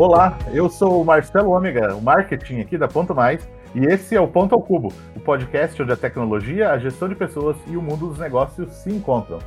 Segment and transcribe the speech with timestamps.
[0.00, 4.20] Olá, eu sou o Marcelo Ômega, o marketing aqui da Ponto Mais, e esse é
[4.20, 7.82] o Ponto ao Cubo, o podcast onde a tecnologia, a gestão de pessoas e o
[7.82, 9.38] mundo dos negócios se encontram.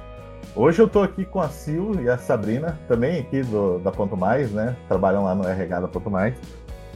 [0.55, 4.15] Hoje eu estou aqui com a Sil e a Sabrina, também aqui do, da Ponto
[4.15, 4.75] Mais, né?
[4.87, 6.35] Trabalham lá no RH da Ponto Mais.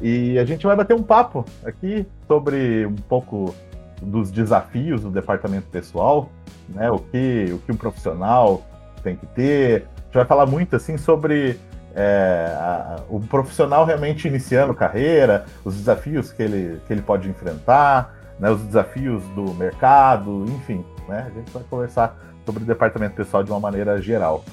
[0.03, 3.55] E a gente vai bater um papo aqui sobre um pouco
[4.03, 6.29] dos desafios do departamento pessoal,
[6.69, 6.91] né?
[6.91, 8.61] O que, o que um profissional
[9.01, 9.87] tem que ter.
[9.95, 11.59] A gente vai falar muito assim sobre
[11.99, 18.15] é, a, o profissional realmente iniciando carreira, os desafios que ele, que ele pode enfrentar,
[18.39, 20.85] né, os desafios do mercado, enfim.
[21.09, 22.15] Né, a gente vai conversar
[22.45, 24.45] sobre o departamento pessoal de uma maneira geral.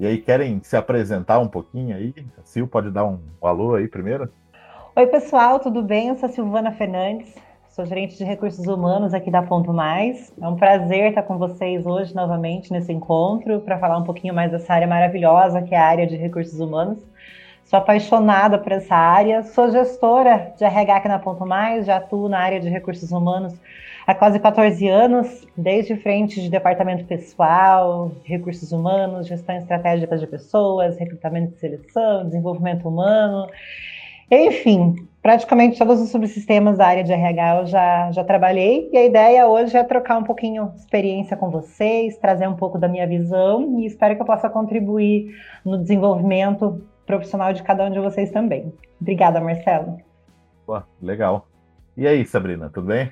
[0.00, 2.12] E aí, querem se apresentar um pouquinho aí?
[2.38, 4.32] A Sil pode dar um alô aí primeiro?
[4.96, 6.08] Oi, pessoal, tudo bem?
[6.08, 7.34] Eu sou a Silvana Fernandes,
[7.70, 10.32] sou gerente de recursos humanos aqui da Ponto Mais.
[10.40, 14.50] É um prazer estar com vocês hoje novamente nesse encontro para falar um pouquinho mais
[14.50, 16.98] dessa área maravilhosa que é a área de recursos humanos.
[17.64, 22.28] Sou apaixonada por essa área, sou gestora de RH aqui na Ponto Mais, já atuo
[22.28, 23.54] na área de recursos humanos
[24.04, 30.98] há quase 14 anos, desde frente de departamento pessoal, recursos humanos, gestão estratégica de pessoas,
[30.98, 33.46] recrutamento e seleção, desenvolvimento humano.
[34.30, 39.04] Enfim, praticamente todos os subsistemas da área de RH eu já, já trabalhei e a
[39.04, 43.06] ideia hoje é trocar um pouquinho de experiência com vocês, trazer um pouco da minha
[43.06, 48.30] visão e espero que eu possa contribuir no desenvolvimento profissional de cada um de vocês
[48.30, 48.72] também.
[49.00, 49.98] Obrigada, Marcelo.
[50.64, 51.48] Pô, legal.
[51.96, 53.10] E aí, Sabrina, tudo bem?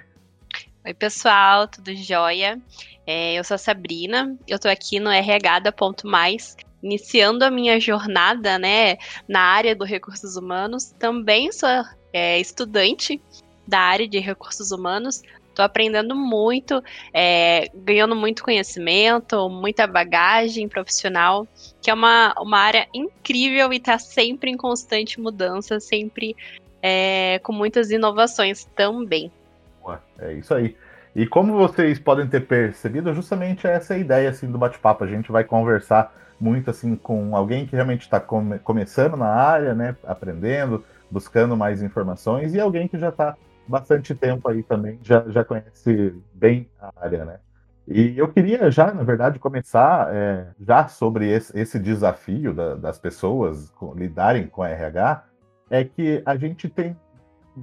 [0.87, 2.61] Oi, pessoal, tudo jóia?
[3.05, 7.51] É, eu sou a Sabrina, eu tô aqui no RH da Ponto Mais, iniciando a
[7.51, 8.97] minha jornada, né,
[9.29, 10.95] na área do recursos humanos.
[10.99, 11.69] Também sou
[12.13, 13.21] é, estudante
[13.67, 15.23] da área de recursos humanos.
[15.49, 16.81] Estou aprendendo muito,
[17.13, 21.49] é, ganhando muito conhecimento, muita bagagem profissional,
[21.83, 26.37] que é uma, uma área incrível e está sempre em constante mudança, sempre
[26.81, 29.33] é, com muitas inovações também.
[30.19, 30.77] É isso aí.
[31.15, 35.05] E como vocês podem ter percebido, justamente essa é a ideia assim, do bate-papo.
[35.05, 39.75] A gente vai conversar muito assim com alguém que realmente está come começando na área,
[39.75, 45.25] né, aprendendo, buscando mais informações, e alguém que já está bastante tempo aí também, já,
[45.29, 47.39] já conhece bem a área, né.
[47.87, 52.99] E eu queria já, na verdade, começar é, já sobre esse, esse desafio da, das
[52.99, 55.25] pessoas lidarem com RH,
[55.71, 56.97] é que a gente tem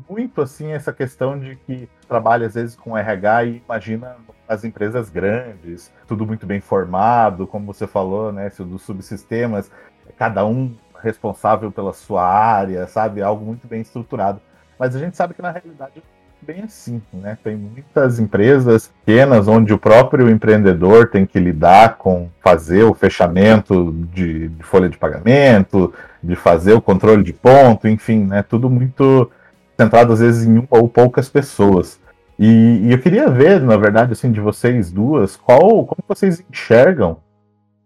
[0.10, 4.16] muito assim essa questão de que trabalha às vezes com RH e imagina
[4.48, 9.72] as empresas grandes, tudo muito bem formado, como você falou, né, dos subsistemas,
[10.18, 14.42] cada um responsável pela sua área, sabe, algo muito bem estruturado.
[14.78, 17.38] Mas a gente sabe que na realidade é bem assim, né?
[17.44, 23.92] Tem muitas empresas pequenas onde o próprio empreendedor tem que lidar com fazer o fechamento
[24.14, 28.44] de, de folha de pagamento, de fazer o controle de ponto, enfim, né?
[28.44, 29.32] Tudo muito
[29.78, 32.00] centrado às vezes em uma ou poucas pessoas.
[32.38, 37.18] E, e, eu queria ver, na verdade, assim, de vocês duas, qual, como vocês enxergam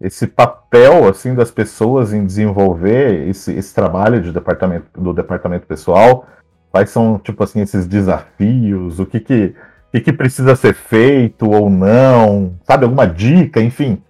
[0.01, 6.25] esse papel assim das pessoas em desenvolver esse, esse trabalho de departamento, do departamento pessoal?
[6.71, 8.99] Quais são, tipo assim, esses desafios?
[8.99, 9.55] O que que,
[9.91, 12.57] que, que precisa ser feito ou não?
[12.63, 14.01] Sabe, alguma dica, enfim?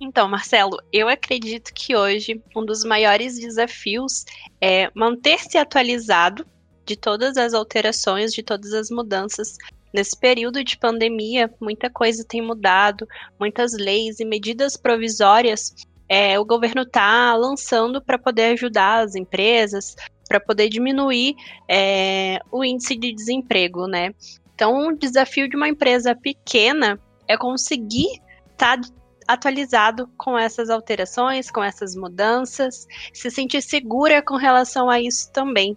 [0.00, 4.24] Então, Marcelo, eu acredito que hoje um dos maiores desafios
[4.60, 6.46] é manter-se atualizado
[6.88, 9.56] de todas as alterações, de todas as mudanças.
[9.92, 13.06] Nesse período de pandemia, muita coisa tem mudado,
[13.38, 15.74] muitas leis e medidas provisórias
[16.08, 19.94] é, o governo está lançando para poder ajudar as empresas,
[20.26, 21.36] para poder diminuir
[21.68, 24.14] é, o índice de desemprego, né?
[24.54, 28.08] Então, o desafio de uma empresa pequena é conseguir
[28.52, 28.88] estar tá
[29.26, 35.76] atualizado com essas alterações, com essas mudanças, se sentir segura com relação a isso também.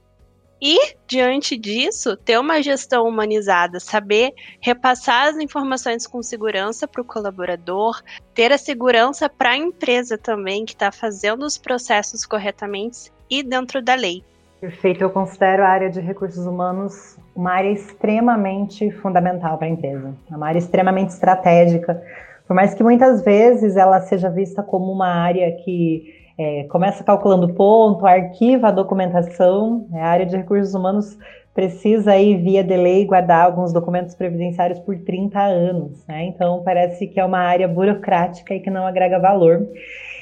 [0.62, 7.06] E, diante disso, ter uma gestão humanizada, saber repassar as informações com segurança para o
[7.06, 8.00] colaborador,
[8.36, 13.82] ter a segurança para a empresa também, que está fazendo os processos corretamente e dentro
[13.82, 14.24] da lei.
[14.60, 20.14] Perfeito, eu considero a área de recursos humanos uma área extremamente fundamental para a empresa,
[20.30, 22.04] uma área extremamente estratégica,
[22.48, 27.54] por mais que muitas vezes ela seja vista como uma área que é, começa calculando
[27.54, 29.86] ponto, arquiva a documentação.
[29.90, 30.02] Né?
[30.02, 31.18] A área de recursos humanos
[31.54, 36.06] precisa aí, via delay, guardar alguns documentos previdenciários por 30 anos.
[36.08, 36.26] Né?
[36.26, 39.68] Então, parece que é uma área burocrática e que não agrega valor.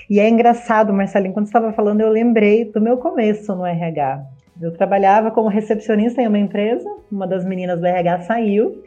[0.09, 4.23] E é engraçado, Marcelinho, quando você estava falando, eu lembrei do meu começo no RH.
[4.59, 8.83] Eu trabalhava como recepcionista em uma empresa, uma das meninas do RH saiu,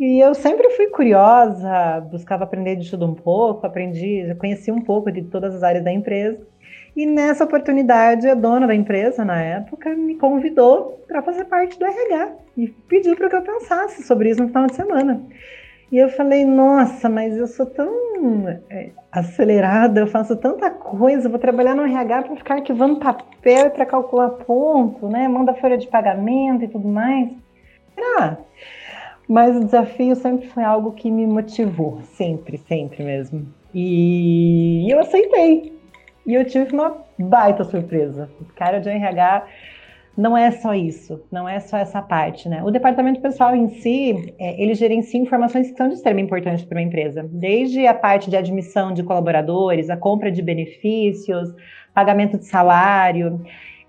[0.00, 4.80] e eu sempre fui curiosa, buscava aprender de tudo um pouco, aprendi, já conheci um
[4.80, 6.40] pouco de todas as áreas da empresa.
[6.96, 11.84] E nessa oportunidade, a dona da empresa, na época, me convidou para fazer parte do
[11.84, 15.22] RH e pediu para que eu pensasse sobre isso no final de semana.
[15.92, 17.92] E eu falei, nossa, mas eu sou tão
[18.70, 23.84] é, acelerada, eu faço tanta coisa, vou trabalhar no RH para ficar arquivando papel para
[23.84, 25.28] calcular ponto, né?
[25.28, 27.30] Manda folha de pagamento e tudo mais.
[28.16, 28.38] Ah,
[29.30, 33.46] mas o desafio sempre foi algo que me motivou, sempre, sempre mesmo.
[33.72, 35.72] E eu aceitei.
[36.26, 38.28] E eu tive uma baita surpresa.
[38.40, 39.46] O cara de RH
[40.16, 42.60] não é só isso, não é só essa parte, né?
[42.64, 46.78] O departamento pessoal em si, é, ele gerencia informações que são de extrema importância para
[46.78, 51.54] uma empresa, desde a parte de admissão de colaboradores, a compra de benefícios,
[51.94, 53.40] pagamento de salário,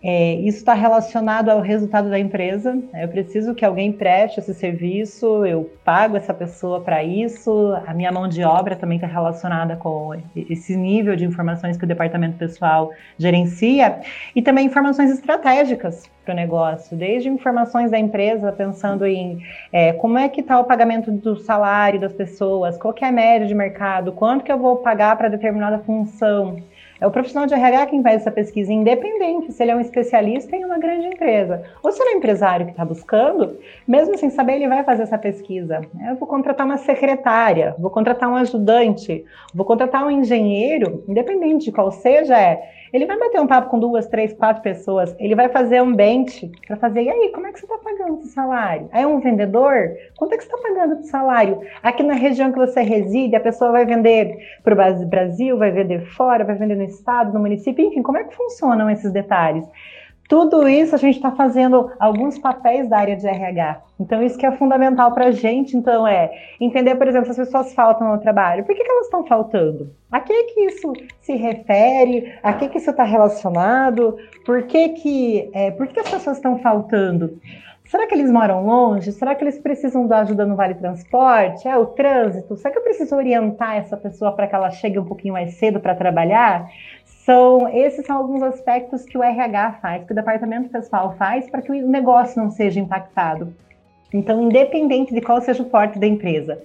[0.04, 2.74] é, isso está relacionado ao resultado da empresa.
[2.74, 3.04] Né?
[3.04, 7.74] Eu preciso que alguém preste esse serviço, eu pago essa pessoa para isso.
[7.86, 11.88] A minha mão de obra também está relacionada com esse nível de informações que o
[11.88, 14.00] departamento pessoal gerencia
[14.36, 19.40] e também informações estratégicas para o negócio, desde informações da empresa, pensando em
[19.72, 23.12] é, como é que está o pagamento do salário das pessoas, qual que é a
[23.12, 26.58] média de mercado, quanto que eu vou pagar para determinada função.
[27.02, 30.56] É o profissional de RH quem faz essa pesquisa, independente se ele é um especialista
[30.56, 33.58] em uma grande empresa ou se ele é um empresário que está buscando,
[33.88, 35.82] mesmo sem saber, ele vai fazer essa pesquisa.
[36.08, 41.72] Eu vou contratar uma secretária, vou contratar um ajudante, vou contratar um engenheiro, independente de
[41.72, 42.62] qual seja, é
[42.94, 46.52] ele vai bater um papo com duas, três, quatro pessoas, ele vai fazer um bench
[46.68, 48.90] para fazer, e aí, como é que você está pagando esse salário?
[48.92, 51.62] Aí um vendedor, quanto é que você está pagando de salário?
[51.82, 56.06] Aqui na região que você reside, a pessoa vai vender para o Brasil, vai vender
[56.08, 59.66] fora, vai vender no estado, no município, enfim, como é que funcionam esses detalhes?
[60.32, 63.82] Tudo isso a gente está fazendo alguns papéis da área de RH.
[64.00, 67.48] Então, isso que é fundamental para a gente, então, é entender, por exemplo, se as
[67.50, 69.94] pessoas faltam no trabalho, por que, que elas estão faltando?
[70.10, 72.34] A que que isso se refere?
[72.42, 74.18] A que que isso está relacionado?
[74.46, 77.38] Por que que, é, por que as pessoas estão faltando?
[77.92, 79.12] Será que eles moram longe?
[79.12, 81.68] Será que eles precisam da ajuda no Vale Transporte?
[81.68, 82.56] É o trânsito?
[82.56, 85.78] Será que eu preciso orientar essa pessoa para que ela chegue um pouquinho mais cedo
[85.78, 86.72] para trabalhar?
[87.04, 91.62] São, esses são alguns aspectos que o RH faz, que o departamento pessoal faz para
[91.62, 93.54] que o negócio não seja impactado.
[94.14, 96.64] Então, independente de qual seja o porte da empresa,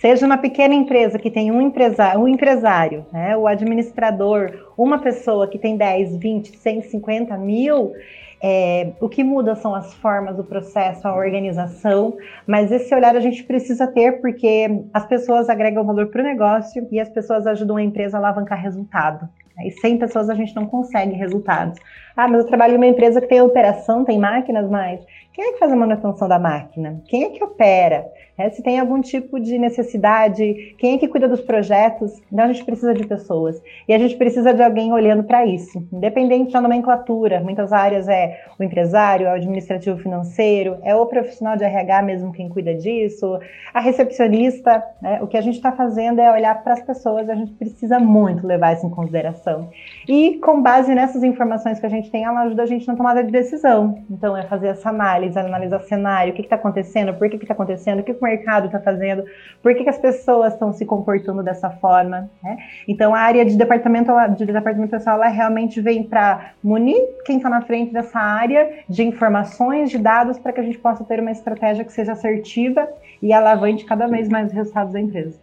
[0.00, 5.48] seja uma pequena empresa que tem um empresário, um empresário né, o administrador, uma pessoa
[5.48, 7.94] que tem 10, 20, 150 mil,
[8.40, 13.20] é, o que muda são as formas, o processo, a organização, mas esse olhar a
[13.20, 17.76] gente precisa ter porque as pessoas agregam valor para o negócio e as pessoas ajudam
[17.76, 19.28] a empresa a alavancar resultado.
[19.64, 21.80] E sem pessoas a gente não consegue resultados.
[22.16, 25.00] Ah, mas eu trabalho em uma empresa que tem operação, tem máquinas, mas
[25.32, 27.00] quem é que faz a manutenção da máquina?
[27.06, 28.06] Quem é que opera?
[28.38, 32.22] É, se tem algum tipo de necessidade, quem é que cuida dos projetos?
[32.32, 33.60] Então a gente precisa de pessoas.
[33.88, 37.40] E a gente precisa de alguém olhando para isso, independente da nomenclatura.
[37.40, 42.32] Muitas áreas é o empresário, é o administrativo financeiro, é o profissional de RH mesmo
[42.32, 43.40] quem cuida disso,
[43.74, 44.84] a recepcionista.
[45.02, 45.20] Né?
[45.20, 48.46] O que a gente está fazendo é olhar para as pessoas, a gente precisa muito
[48.46, 49.68] levar isso em consideração.
[50.06, 53.24] E com base nessas informações que a gente tem, ela ajuda a gente na tomada
[53.24, 53.98] de decisão.
[54.08, 58.00] Então é fazer essa análise, analisar cenário, o que está acontecendo, por que está acontecendo,
[58.00, 59.24] o que, que mercado está fazendo,
[59.62, 62.30] por que, que as pessoas estão se comportando dessa forma.
[62.42, 62.58] Né?
[62.86, 67.48] Então, a área de departamento, de departamento pessoal, ela realmente vem para munir quem está
[67.48, 71.30] na frente dessa área de informações, de dados, para que a gente possa ter uma
[71.30, 72.88] estratégia que seja assertiva
[73.22, 75.38] e alavante cada vez mais os resultados da empresa.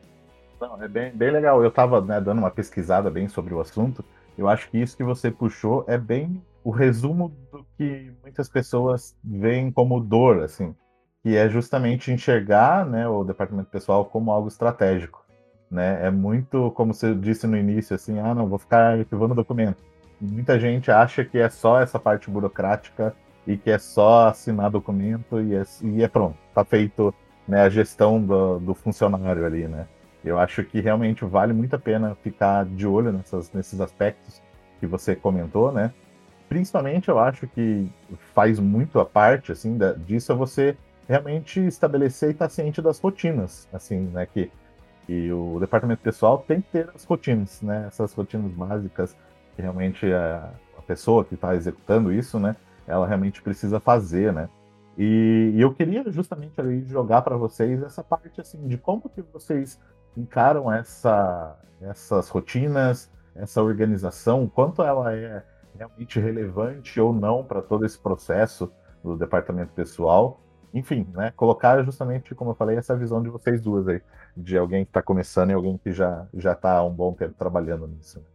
[0.59, 1.61] Não, é bem, bem legal.
[1.61, 4.03] Eu estava né, dando uma pesquisada bem sobre o assunto.
[4.37, 9.15] Eu acho que isso que você puxou é bem o resumo do que muitas pessoas
[9.23, 10.73] veem como dor, assim
[11.25, 15.25] que é justamente enxergar né, o departamento pessoal como algo estratégico.
[15.71, 16.05] Né?
[16.05, 19.77] É muito, como você disse no início, assim, ah, não, vou ficar arquivando documento.
[20.21, 23.15] Muita gente acha que é só essa parte burocrática
[23.47, 27.11] e que é só assinar documento e é, e é pronto, está feito
[27.47, 29.87] né, a gestão do, do, funcionário ali, né?
[30.23, 34.43] Eu acho que realmente vale muito a pena ficar de olho nessas, nesses aspectos
[34.79, 35.91] que você comentou, né?
[36.47, 37.89] Principalmente eu acho que
[38.35, 42.99] faz muito a parte assim da, disso é você realmente estabelecer e estar ciente das
[42.99, 44.51] rotinas, assim, né, que,
[45.05, 49.15] que o departamento pessoal tem que ter as rotinas, né, essas rotinas básicas
[49.55, 52.55] que realmente a, a pessoa que está executando isso, né,
[52.87, 54.49] ela realmente precisa fazer, né.
[54.97, 59.21] E, e eu queria justamente ali jogar para vocês essa parte assim de como que
[59.21, 59.79] vocês
[60.15, 65.43] encaram essa, essas rotinas, essa organização, quanto ela é
[65.77, 68.71] realmente relevante ou não para todo esse processo
[69.03, 70.39] do departamento pessoal
[70.75, 74.01] enfim, né, colocar justamente, como eu falei, essa visão de vocês duas aí,
[74.35, 77.33] de alguém que está começando e alguém que já já está há um bom tempo
[77.33, 78.19] trabalhando nisso.
[78.19, 78.25] Né?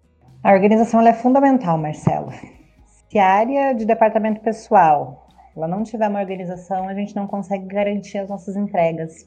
[0.43, 2.33] A organização é fundamental, Marcelo.
[3.11, 7.67] Se a área de departamento pessoal ela não tiver uma organização, a gente não consegue
[7.67, 9.27] garantir as nossas entregas.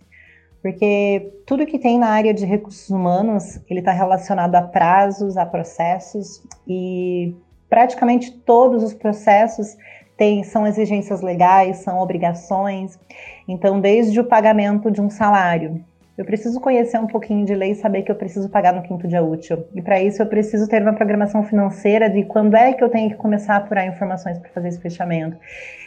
[0.62, 5.46] Porque tudo que tem na área de recursos humanos, ele está relacionado a prazos, a
[5.46, 7.36] processos, e
[7.70, 9.76] praticamente todos os processos
[10.18, 13.00] têm, são exigências legais, são obrigações.
[13.48, 15.84] Então, desde o pagamento de um salário,
[16.16, 19.08] eu preciso conhecer um pouquinho de lei e saber que eu preciso pagar no quinto
[19.08, 19.66] dia útil.
[19.74, 23.10] E para isso eu preciso ter uma programação financeira de quando é que eu tenho
[23.10, 25.36] que começar a apurar informações para fazer esse fechamento.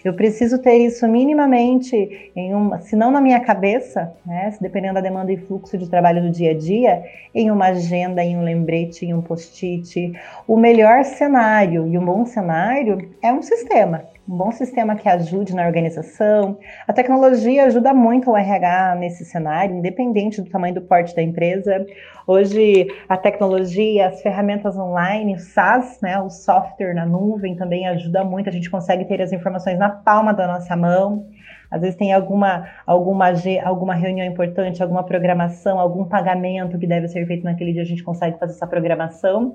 [0.04, 5.00] Eu preciso ter isso minimamente em uma, se não na minha cabeça, né, dependendo da
[5.00, 9.06] demanda e fluxo de trabalho do dia a dia, em uma agenda, em um lembrete,
[9.06, 10.12] em um post-it.
[10.44, 15.54] O melhor cenário e um bom cenário é um sistema um bom sistema que ajude
[15.54, 16.58] na organização.
[16.86, 21.86] A tecnologia ajuda muito o RH nesse cenário, independente do tamanho do porte da empresa.
[22.26, 28.24] Hoje, a tecnologia, as ferramentas online, o SaaS, né, o software na nuvem também ajuda
[28.24, 28.48] muito.
[28.48, 31.26] A gente consegue ter as informações na palma da nossa mão.
[31.70, 33.32] Às vezes tem alguma, alguma,
[33.64, 38.02] alguma reunião importante, alguma programação, algum pagamento que deve ser feito naquele dia, a gente
[38.02, 39.52] consegue fazer essa programação.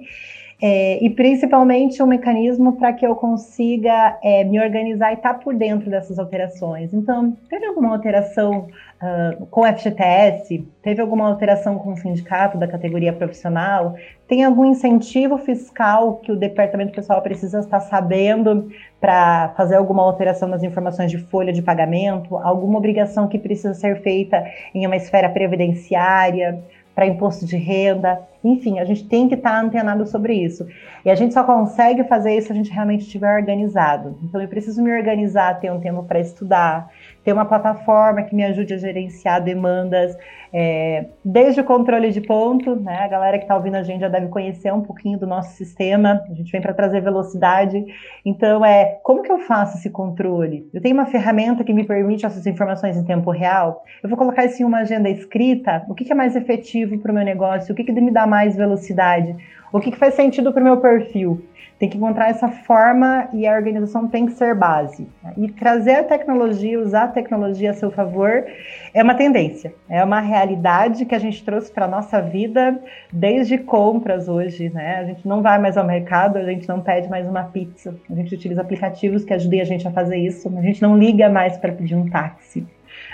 [0.64, 5.40] É, e principalmente um mecanismo para que eu consiga é, me organizar e estar tá
[5.40, 6.94] por dentro dessas alterações.
[6.94, 8.68] Então, teve alguma alteração
[9.02, 10.64] uh, com o FGTS?
[10.84, 13.96] Teve alguma alteração com o sindicato da categoria profissional?
[14.28, 20.48] Tem algum incentivo fiscal que o departamento pessoal precisa estar sabendo para fazer alguma alteração
[20.48, 22.38] nas informações de folha de pagamento?
[22.38, 26.64] Alguma obrigação que precisa ser feita em uma esfera previdenciária?
[27.02, 30.68] Para imposto de renda, enfim, a gente tem que estar tá antenado sobre isso.
[31.04, 34.20] E a gente só consegue fazer isso se a gente realmente estiver organizado.
[34.24, 36.92] Então, eu preciso me organizar, ter um tempo para estudar,
[37.24, 40.18] ter uma plataforma que me ajude a gerenciar demandas,
[40.54, 42.98] é, desde o controle de ponto, né?
[43.00, 46.22] A galera que está ouvindo a gente já deve conhecer um pouquinho do nosso sistema.
[46.30, 47.86] A gente vem para trazer velocidade.
[48.26, 50.68] Então, é como que eu faço esse controle?
[50.74, 53.84] Eu tenho uma ferramenta que me permite essas informações em tempo real.
[54.04, 55.86] Eu vou colocar isso em uma agenda escrita.
[55.88, 57.72] O que, que é mais efetivo para o meu negócio?
[57.72, 59.36] O que, que me dá mais velocidade?
[59.72, 61.46] O que, que faz sentido para o meu perfil?
[61.80, 65.08] Tem que encontrar essa forma e a organização tem que ser base.
[65.24, 65.34] Né?
[65.38, 68.46] E trazer a tecnologia, usar a tecnologia a seu favor,
[68.94, 72.80] é uma tendência, é uma realidade que a gente trouxe para a nossa vida
[73.12, 74.70] desde compras hoje.
[74.70, 74.98] Né?
[74.98, 78.16] A gente não vai mais ao mercado, a gente não pede mais uma pizza, a
[78.16, 81.58] gente utiliza aplicativos que ajudem a gente a fazer isso, a gente não liga mais
[81.58, 82.66] para pedir um táxi.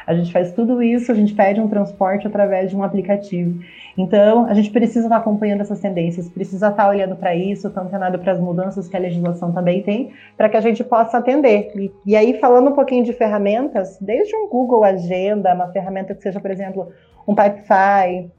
[0.08, 3.60] A gente faz tudo isso, a gente pede um transporte através de um aplicativo.
[3.98, 8.18] Então, a gente precisa estar acompanhando essas tendências, precisa estar olhando para isso, estar antenado
[8.18, 11.74] para as mudanças que a legislação também tem, para que a gente possa atender.
[11.76, 16.22] E, e, aí, falando um pouquinho de ferramentas, desde um Google Agenda, uma ferramenta que
[16.22, 16.90] seja, por exemplo,
[17.28, 18.32] um Pipefy,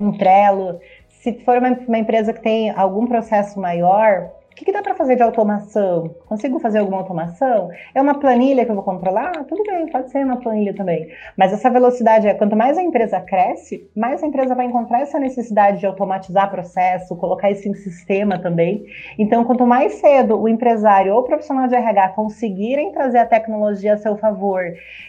[0.00, 4.72] um Trello, se for uma, uma empresa que tem algum processo maior, o que, que
[4.72, 6.14] dá para fazer de automação?
[6.26, 7.70] Consigo fazer alguma automação?
[7.94, 9.32] É uma planilha que eu vou controlar?
[9.44, 11.08] Tudo bem, pode ser uma planilha também.
[11.36, 15.18] Mas essa velocidade é quanto mais a empresa cresce, mais a empresa vai encontrar essa
[15.18, 18.84] necessidade de automatizar processo, colocar isso em sistema também.
[19.18, 23.94] Então, quanto mais cedo o empresário ou o profissional de RH conseguirem trazer a tecnologia
[23.94, 24.62] a seu favor,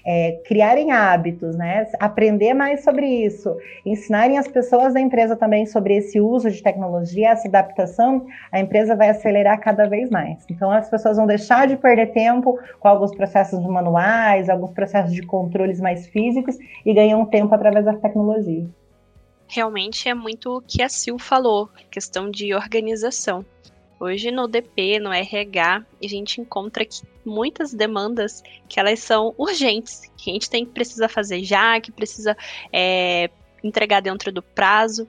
[0.05, 5.97] é, criarem hábitos, né, aprender mais sobre isso, ensinarem as pessoas da empresa também sobre
[5.97, 10.45] esse uso de tecnologia, essa adaptação, a empresa vai acelerar acelerar cada vez mais.
[10.49, 15.25] Então, as pessoas vão deixar de perder tempo com alguns processos manuais, alguns processos de
[15.25, 18.67] controles mais físicos e ganham tempo através da tecnologia.
[19.47, 23.45] Realmente é muito o que a Sil falou, questão de organização.
[23.99, 30.01] Hoje no DP, no RH, a gente encontra que muitas demandas que elas são urgentes,
[30.17, 32.35] que a gente tem que precisa fazer já, que precisa
[32.73, 33.29] é,
[33.63, 35.07] entregar dentro do prazo.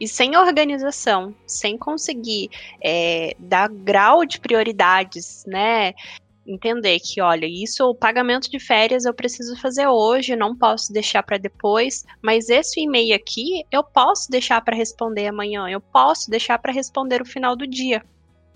[0.00, 2.50] E sem organização, sem conseguir
[2.82, 5.92] é, dar grau de prioridades, né?
[6.46, 11.22] Entender que, olha, isso, o pagamento de férias eu preciso fazer hoje, não posso deixar
[11.22, 16.58] para depois, mas esse e-mail aqui eu posso deixar para responder amanhã, eu posso deixar
[16.58, 18.02] para responder no final do dia.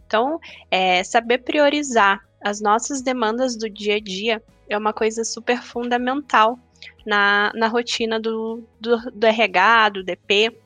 [0.07, 5.63] Então, é, saber priorizar as nossas demandas do dia a dia é uma coisa super
[5.63, 6.59] fundamental
[7.07, 10.64] na, na rotina do, do, do RH, do DP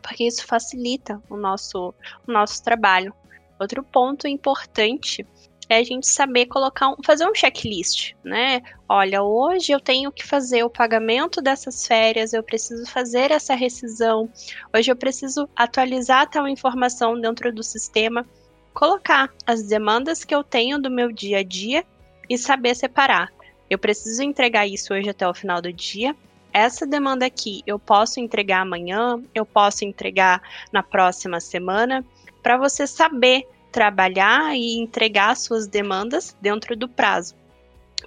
[0.00, 1.94] porque isso facilita o nosso,
[2.26, 3.14] o nosso trabalho.
[3.58, 5.26] Outro ponto importante
[5.68, 8.60] é a gente saber colocar um, fazer um checklist, né?
[8.88, 14.28] Olha, hoje eu tenho que fazer o pagamento dessas férias, eu preciso fazer essa rescisão,
[14.74, 18.26] hoje eu preciso atualizar tal informação dentro do sistema,
[18.74, 21.84] colocar as demandas que eu tenho do meu dia a dia
[22.28, 23.32] e saber separar.
[23.68, 26.16] Eu preciso entregar isso hoje até o final do dia,
[26.52, 30.42] essa demanda aqui eu posso entregar amanhã, eu posso entregar
[30.72, 32.04] na próxima semana.
[32.42, 37.36] para você saber trabalhar e entregar suas demandas dentro do prazo.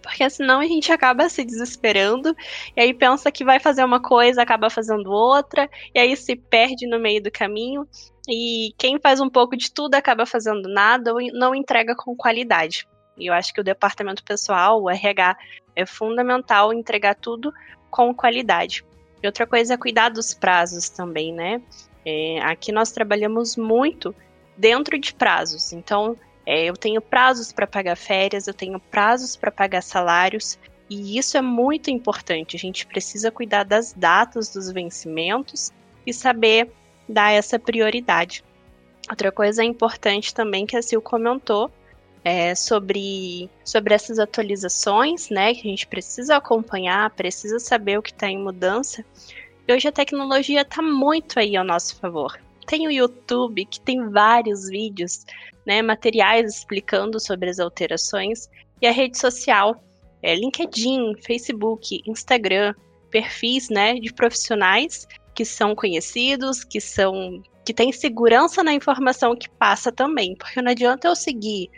[0.02, 2.36] Porque senão a gente acaba se desesperando
[2.76, 6.88] e aí pensa que vai fazer uma coisa, acaba fazendo outra, e aí se perde
[6.88, 7.88] no meio do caminho.
[8.28, 12.88] E quem faz um pouco de tudo acaba fazendo nada ou não entrega com qualidade.
[13.18, 15.38] E eu acho que o departamento pessoal, o RH,
[15.76, 17.54] é fundamental entregar tudo
[17.94, 18.84] com qualidade.
[19.22, 21.62] E outra coisa é cuidar dos prazos também, né?
[22.04, 24.16] É, aqui nós trabalhamos muito
[24.58, 25.72] dentro de prazos.
[25.72, 30.58] Então, é, eu tenho prazos para pagar férias, eu tenho prazos para pagar salários,
[30.90, 32.56] e isso é muito importante.
[32.56, 35.72] A gente precisa cuidar das datas dos vencimentos
[36.06, 36.72] e saber
[37.08, 38.44] dar essa prioridade.
[39.08, 41.72] Outra coisa importante também que a Sil comentou
[42.24, 45.54] é sobre, sobre essas atualizações, né?
[45.54, 49.04] Que a gente precisa acompanhar, precisa saber o que está em mudança.
[49.68, 52.40] E hoje a tecnologia está muito aí ao nosso favor.
[52.66, 55.26] Tem o YouTube, que tem vários vídeos,
[55.66, 58.50] né, materiais explicando sobre as alterações,
[58.82, 59.82] e a rede social,
[60.22, 62.74] é, LinkedIn, Facebook, Instagram,
[63.10, 69.50] perfis né, de profissionais que são conhecidos, que são que têm segurança na informação que
[69.50, 71.70] passa também, porque não adianta eu seguir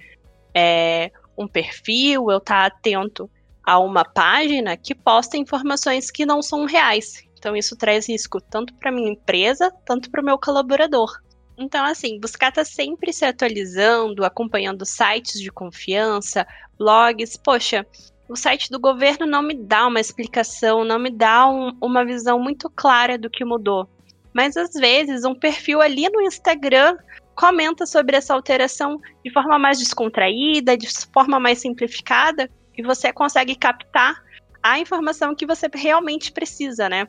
[0.55, 3.29] é, um perfil, eu estar tá atento
[3.63, 7.23] a uma página que posta informações que não são reais.
[7.37, 11.11] Então isso traz risco tanto para minha empresa, tanto para o meu colaborador.
[11.57, 16.45] Então, assim, buscar estar tá sempre se atualizando, acompanhando sites de confiança,
[16.77, 17.37] blogs.
[17.37, 17.85] Poxa,
[18.27, 22.39] o site do governo não me dá uma explicação, não me dá um, uma visão
[22.39, 23.87] muito clara do que mudou.
[24.33, 26.97] Mas às vezes um perfil ali no Instagram
[27.35, 33.55] comenta sobre essa alteração de forma mais descontraída, de forma mais simplificada, e você consegue
[33.55, 34.23] captar
[34.63, 37.07] a informação que você realmente precisa, né?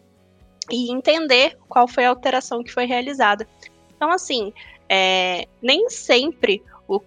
[0.70, 3.46] e entender qual foi a alteração que foi realizada.
[3.96, 4.52] Então, assim,
[4.88, 7.00] é, nem sempre o,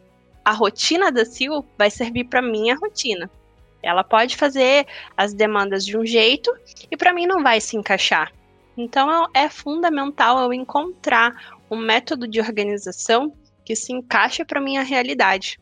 [0.43, 3.29] a rotina da Sil vai servir para minha rotina.
[3.82, 6.53] Ela pode fazer as demandas de um jeito
[6.91, 8.32] e para mim não vai se encaixar.
[8.81, 13.33] Então é fundamental eu encontrar um método de organização
[13.65, 15.59] que se encaixe para minha realidade.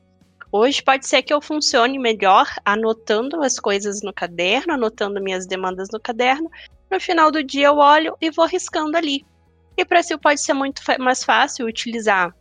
[0.52, 5.90] Hoje pode ser que eu funcione melhor anotando as coisas no caderno, anotando minhas demandas
[5.92, 6.48] no caderno,
[6.92, 9.26] no final do dia eu olho e vou riscando ali.
[9.76, 12.32] E para si pode ser muito mais fácil utilizar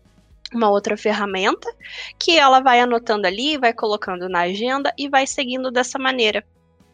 [0.53, 1.75] uma outra ferramenta
[2.19, 6.45] que ela vai anotando ali, vai colocando na agenda e vai seguindo dessa maneira.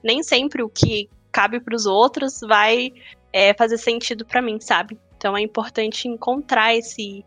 [0.04, 2.92] Nem sempre o que cabe para os outros vai
[3.32, 4.98] é, fazer sentido para mim, sabe?
[5.16, 7.24] Então é importante encontrar esse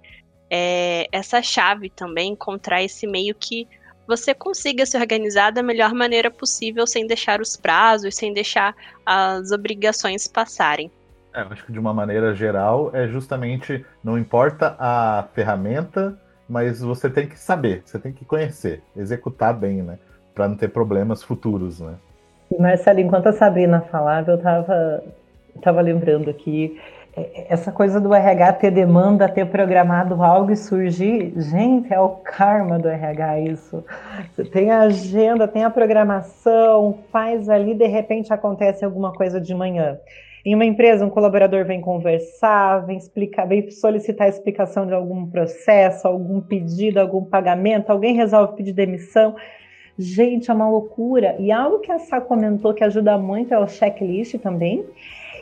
[0.50, 3.68] é, essa chave também, encontrar esse meio que
[4.08, 9.52] você consiga se organizar da melhor maneira possível, sem deixar os prazos, sem deixar as
[9.52, 10.92] obrigações passarem.
[11.34, 16.82] É, eu acho que de uma maneira geral é justamente não importa a ferramenta, mas
[16.82, 19.98] você tem que saber, você tem que conhecer, executar bem, né?
[20.34, 21.96] Para não ter problemas futuros, né?
[22.60, 25.04] Marcelo, enquanto a Sabrina falava, eu estava
[25.62, 26.78] tava lembrando aqui
[27.48, 32.78] essa coisa do RH ter demanda, ter programado algo e surgir, gente, é o karma
[32.78, 33.86] do RH isso.
[34.34, 39.56] Você tem a agenda, tem a programação, faz ali, de repente acontece alguma coisa de
[39.56, 39.98] manhã.
[40.46, 46.08] Em uma empresa, um colaborador vem conversar, vem explicar, vem solicitar explicação de algum processo,
[46.08, 49.36] algum pedido, algum pagamento, alguém resolve pedir demissão.
[49.98, 51.36] Gente, é uma loucura.
[51.40, 54.86] E algo que a Sá comentou que ajuda muito é o checklist também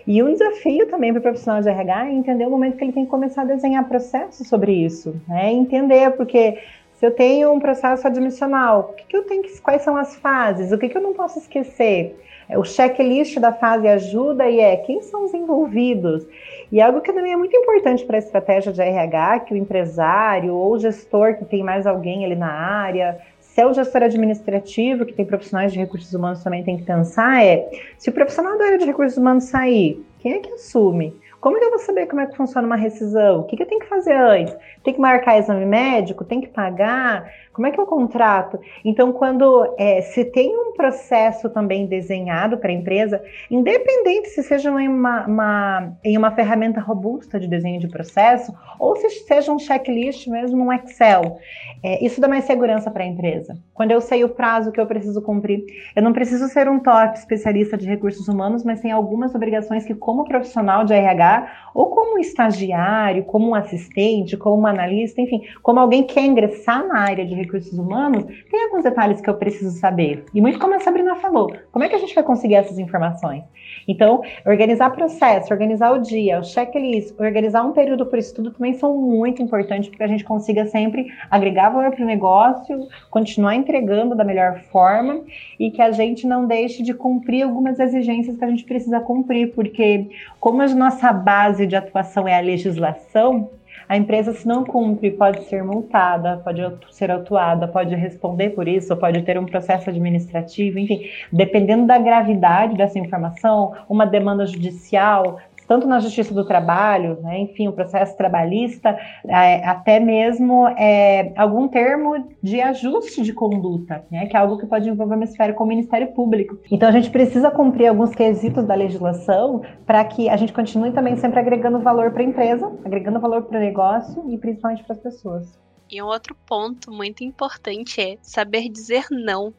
[0.06, 2.92] e um desafio também para o profissional de RH é entender o momento que ele
[2.92, 5.52] tem que começar a desenhar processos sobre isso, né?
[5.52, 6.60] Entender, porque
[6.94, 10.16] se eu tenho um processo admissional, o que, que eu tenho que, quais são as
[10.16, 12.20] fases, o que, que eu não posso esquecer?
[12.50, 16.26] É, o checklist da fase ajuda e é quem são os envolvidos.
[16.72, 20.54] E algo que também é muito importante para a estratégia de RH, que o empresário
[20.54, 23.20] ou o gestor que tem mais alguém ali na área,
[23.54, 27.46] se é o gestor administrativo, que tem profissionais de recursos humanos também tem que pensar,
[27.46, 31.16] é se o profissional da área de recursos humanos sair, quem é que assume?
[31.40, 33.42] Como que eu vou saber como é que funciona uma rescisão?
[33.42, 34.56] O que, que eu tenho que fazer antes?
[34.84, 36.26] Tem que marcar exame médico?
[36.26, 37.32] Tem que pagar?
[37.54, 38.60] Como é que é o contrato?
[38.84, 44.70] Então, quando é, se tem um processo também desenhado para a empresa, independente se seja
[44.82, 49.60] em uma, uma, em uma ferramenta robusta de desenho de processo, ou se seja um
[49.60, 51.38] checklist mesmo no Excel,
[51.84, 53.58] é, isso dá mais segurança para a empresa.
[53.74, 55.64] Quando eu sei o prazo que eu preciso cumprir,
[55.96, 59.94] eu não preciso ser um top especialista de recursos humanos, mas tem algumas obrigações que,
[59.94, 65.80] como profissional de RH, ou como estagiário, como um assistente, como um analista, enfim, como
[65.80, 69.72] alguém que quer ingressar na área de recursos humanos, tem alguns detalhes que eu preciso
[69.78, 70.26] saber.
[70.34, 73.44] E muito como a Sabrina falou, como é que a gente vai conseguir essas informações?
[73.88, 78.98] Então, organizar processo, organizar o dia, o checklist, organizar um período por estudo também são
[78.98, 84.16] muito importantes para que a gente consiga sempre agregar valor para o negócio, continuar entregando
[84.16, 85.22] da melhor forma
[85.60, 89.54] e que a gente não deixe de cumprir algumas exigências que a gente precisa cumprir,
[89.54, 90.10] porque
[90.40, 93.50] como a nossa base de atuação é a legislação,
[93.94, 98.98] a empresa, se não cumpre, pode ser multada, pode ser autuada, pode responder por isso,
[98.98, 101.02] pode ter um processo administrativo, enfim,
[101.32, 107.68] dependendo da gravidade dessa informação, uma demanda judicial, tanto na Justiça do Trabalho, né, enfim,
[107.68, 108.98] o processo trabalhista,
[109.28, 114.66] é, até mesmo é, algum termo de ajuste de conduta, né, que é algo que
[114.66, 116.58] pode envolver uma esfera com o Ministério Público.
[116.72, 121.16] Então a gente precisa cumprir alguns quesitos da legislação para que a gente continue também
[121.18, 125.00] sempre agregando valor para a empresa, agregando valor para o negócio e principalmente para as
[125.00, 125.60] pessoas.
[125.90, 129.54] E um outro ponto muito importante é saber dizer não.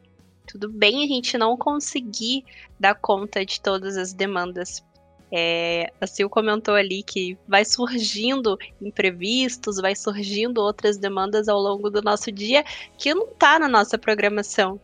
[0.45, 2.43] Tudo bem a gente não conseguir
[2.79, 4.85] dar conta de todas as demandas,
[5.31, 11.89] é, a Sil comentou ali que vai surgindo imprevistos, vai surgindo outras demandas ao longo
[11.89, 12.63] do nosso dia
[12.97, 14.79] que não está na nossa programação.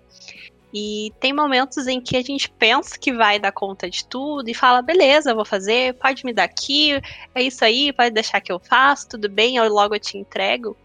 [0.73, 4.53] E tem momentos em que a gente pensa que vai dar conta de tudo e
[4.53, 6.93] fala, beleza, vou fazer, pode me dar aqui,
[7.35, 10.77] é isso aí, pode deixar que eu faço, tudo bem, eu logo te entrego.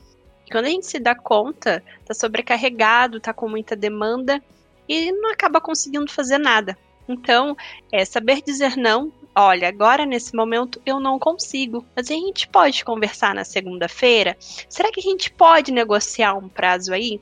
[0.45, 4.43] E quando a gente se dá conta, tá sobrecarregado, tá com muita demanda
[4.89, 6.77] e não acaba conseguindo fazer nada.
[7.09, 7.57] Então,
[7.93, 12.85] é saber dizer não olha, agora nesse momento eu não consigo, mas a gente pode
[12.85, 14.37] conversar na segunda-feira?
[14.41, 17.21] Será que a gente pode negociar um prazo aí?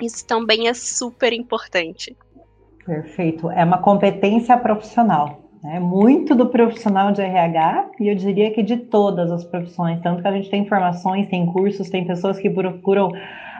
[0.00, 2.16] Isso também é super importante.
[2.84, 3.50] Perfeito.
[3.50, 5.42] É uma competência profissional.
[5.64, 10.00] É muito do profissional de RH e eu diria que de todas as profissões.
[10.02, 13.12] Tanto que a gente tem formações, tem cursos, tem pessoas que procuram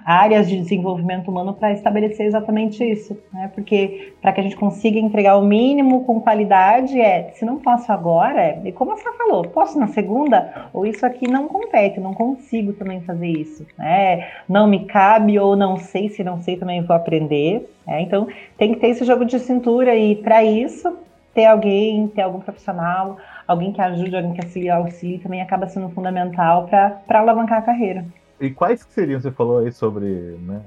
[0.04, 3.50] áreas de desenvolvimento humano para estabelecer exatamente isso, né?
[3.54, 7.92] Porque para que a gente consiga entregar o mínimo com qualidade é, se não posso
[7.92, 12.14] agora, e como a Sá falou, posso na segunda, ou isso aqui não compete, não
[12.14, 14.28] consigo também fazer isso, né?
[14.48, 18.02] Não me cabe ou não sei, se não sei também vou aprender, né?
[18.02, 18.26] Então
[18.58, 20.96] tem que ter esse jogo de cintura e para isso
[21.34, 26.66] ter alguém, ter algum profissional, alguém que ajude, alguém que auxilie também acaba sendo fundamental
[26.66, 28.04] para alavancar a carreira.
[28.42, 30.64] E quais que seriam, você falou aí sobre né,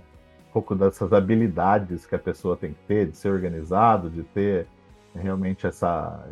[0.48, 4.66] um pouco dessas habilidades que a pessoa tem que ter, de ser organizado, de ter
[5.14, 6.26] realmente essa,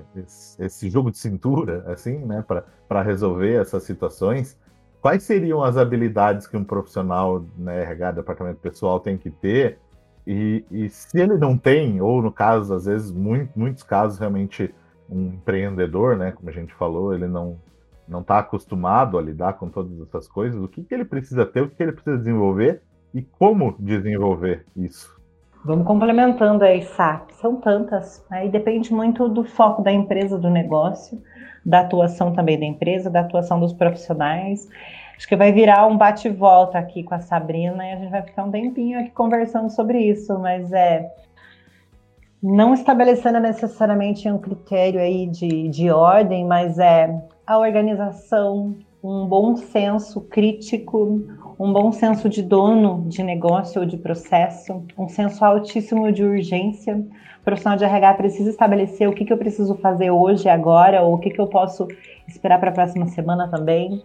[0.58, 2.45] esse, jogo de cintura, assim, né,
[2.88, 4.58] para resolver essas situações.
[5.01, 9.79] Quais seriam as habilidades que um profissional, né, RH, departamento pessoal tem que ter?
[10.25, 14.73] E, e se ele não tem, ou no caso, às vezes, muito, muitos casos, realmente,
[15.10, 17.60] um empreendedor, né, como a gente falou, ele não,
[18.08, 21.62] não está acostumado a lidar com todas essas coisas, o que, que ele precisa ter,
[21.62, 22.82] o que, que ele precisa desenvolver
[23.13, 25.13] e como desenvolver isso.
[25.66, 27.26] Vamos complementando aí, Sá.
[27.39, 28.52] São tantas, aí né?
[28.52, 31.22] depende muito do foco da empresa, do negócio,
[31.66, 34.68] da atuação também da empresa, da atuação dos profissionais.
[35.16, 38.44] Acho que vai virar um bate-volta aqui com a Sabrina e a gente vai ficar
[38.44, 41.10] um tempinho aqui conversando sobre isso, mas é
[42.42, 49.56] não estabelecendo necessariamente um critério aí de, de ordem, mas é a organização, um bom
[49.58, 51.21] senso crítico,
[51.60, 56.95] um bom senso de dono de negócio ou de processo, um senso altíssimo de urgência.
[56.95, 61.15] O profissional de RH precisa estabelecer o que, que eu preciso fazer hoje, agora, ou
[61.15, 61.88] o que, que eu posso
[62.27, 64.01] esperar para a próxima semana também.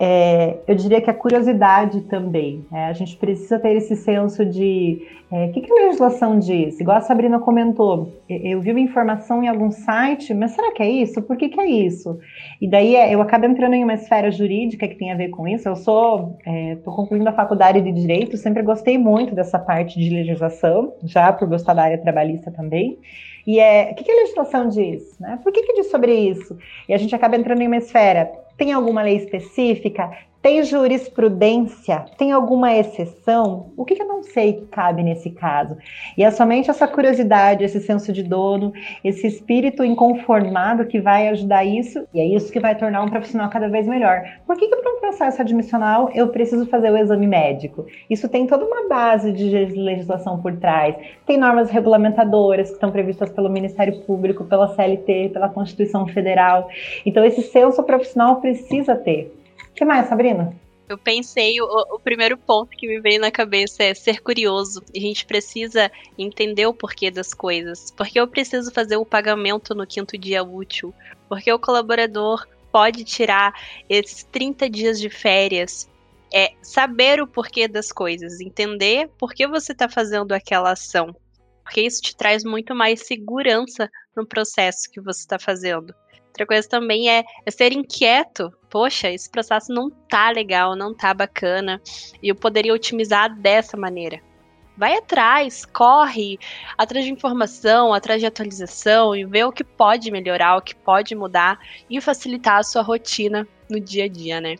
[0.00, 2.64] É, eu diria que a curiosidade também.
[2.70, 2.86] Né?
[2.86, 6.80] A gente precisa ter esse senso de é, o que, que, a legislação diz?
[6.80, 10.88] Igual a Sabrina comentou, eu vi uma informação em algum site, mas será que é
[10.88, 11.20] isso?
[11.20, 12.18] Por que, que é isso?
[12.60, 15.46] E daí é, eu acabo entrando em uma esfera jurídica que tem a ver com
[15.46, 15.68] isso.
[15.68, 20.08] Eu sou, estou é, concluindo a faculdade de Direito, sempre gostei muito dessa parte de
[20.08, 22.98] legislação, já por gostar da área trabalhista também.
[23.46, 25.18] E é, o que, que a legislação diz?
[25.18, 25.38] Né?
[25.42, 26.56] Por que, que diz sobre isso?
[26.88, 30.10] E a gente acaba entrando em uma esfera tem alguma lei específica?
[30.48, 32.06] Tem jurisprudência?
[32.16, 33.70] Tem alguma exceção?
[33.76, 35.76] O que, que eu não sei que cabe nesse caso?
[36.16, 38.72] E é somente essa curiosidade, esse senso de dono,
[39.04, 43.50] esse espírito inconformado que vai ajudar isso, e é isso que vai tornar um profissional
[43.50, 44.22] cada vez melhor.
[44.46, 47.84] Por que, que para um processo admissional eu preciso fazer o exame médico?
[48.08, 50.96] Isso tem toda uma base de legislação por trás.
[51.26, 56.70] Tem normas regulamentadoras que estão previstas pelo Ministério Público, pela CLT, pela Constituição Federal.
[57.04, 59.37] Então, esse senso profissional precisa ter
[59.78, 60.52] que mais, Sabrina?
[60.88, 64.82] Eu pensei, o, o, primeiro ponto que me veio na cabeça é ser curioso.
[64.94, 67.90] A gente precisa entender o porquê das coisas.
[67.92, 70.92] Porque eu preciso fazer o pagamento no quinto dia útil.
[71.28, 73.52] Porque o colaborador pode tirar
[73.88, 75.88] esses 30 dias de férias.
[76.32, 81.14] É saber o porquê das coisas, entender por que você está fazendo aquela ação.
[81.62, 85.94] porque isso te traz muito mais segurança no processo que você está fazendo.
[86.38, 88.52] Outra coisa também é, é, ser inquieto.
[88.70, 91.82] Poxa, esse processo não tá legal, não tá bacana,
[92.22, 94.20] e eu poderia otimizar dessa maneira.
[94.76, 96.38] Vai atrás, corre
[96.76, 101.12] atrás de informação, atrás de atualização e vê o que pode melhorar, o que pode
[101.16, 101.58] mudar
[101.90, 104.54] e facilitar a sua rotina no dia a dia, né?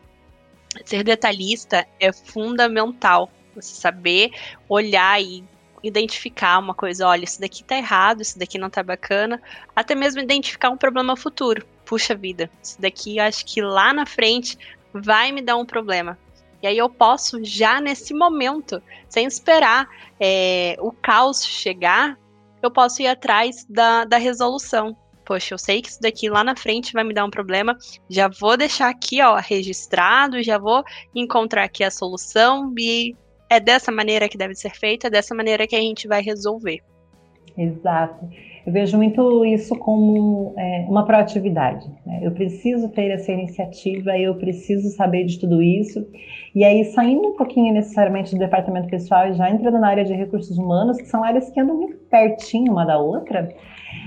[0.83, 3.31] Ser detalhista é fundamental.
[3.55, 4.31] Você saber
[4.67, 5.45] olhar e
[5.83, 9.41] identificar uma coisa, olha, isso daqui tá errado, isso daqui não tá bacana,
[9.75, 11.65] até mesmo identificar um problema futuro.
[11.85, 14.57] Puxa vida, isso daqui acho que lá na frente
[14.93, 16.17] vai me dar um problema.
[16.61, 19.87] E aí eu posso, já nesse momento, sem esperar
[20.19, 22.17] é, o caos chegar,
[22.61, 24.95] eu posso ir atrás da, da resolução.
[25.23, 27.77] Poxa, eu sei que isso daqui lá na frente vai me dar um problema,
[28.09, 33.15] já vou deixar aqui, ó, registrado, já vou encontrar aqui a solução e
[33.49, 36.81] é dessa maneira que deve ser feita, é dessa maneira que a gente vai resolver.
[37.57, 38.25] Exato.
[38.65, 41.89] Eu vejo muito isso como é, uma proatividade.
[42.05, 42.19] Né?
[42.21, 46.05] Eu preciso ter essa iniciativa, eu preciso saber de tudo isso.
[46.53, 50.13] E aí, saindo um pouquinho necessariamente do departamento pessoal e já entrando na área de
[50.13, 53.49] recursos humanos, que são áreas que andam muito pertinho uma da outra,